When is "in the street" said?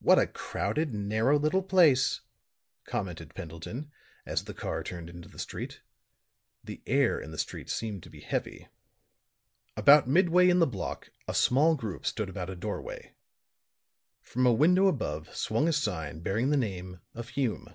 7.20-7.68